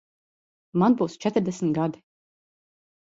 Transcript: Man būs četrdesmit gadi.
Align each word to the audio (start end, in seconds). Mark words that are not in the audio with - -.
Man 0.83 0.95
būs 1.01 1.19
četrdesmit 1.25 1.77
gadi. 1.79 2.03